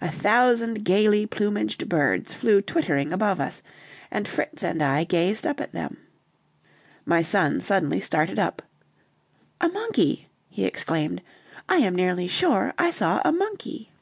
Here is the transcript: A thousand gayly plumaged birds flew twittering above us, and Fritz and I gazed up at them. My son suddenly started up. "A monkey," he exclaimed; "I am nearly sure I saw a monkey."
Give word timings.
A 0.00 0.10
thousand 0.10 0.84
gayly 0.84 1.24
plumaged 1.24 1.88
birds 1.88 2.34
flew 2.34 2.60
twittering 2.62 3.12
above 3.12 3.38
us, 3.38 3.62
and 4.10 4.26
Fritz 4.26 4.64
and 4.64 4.82
I 4.82 5.04
gazed 5.04 5.46
up 5.46 5.60
at 5.60 5.70
them. 5.70 5.98
My 7.06 7.22
son 7.22 7.60
suddenly 7.60 8.00
started 8.00 8.40
up. 8.40 8.62
"A 9.60 9.68
monkey," 9.68 10.26
he 10.48 10.64
exclaimed; 10.64 11.22
"I 11.68 11.76
am 11.76 11.94
nearly 11.94 12.26
sure 12.26 12.74
I 12.76 12.90
saw 12.90 13.22
a 13.24 13.30
monkey." 13.30 13.92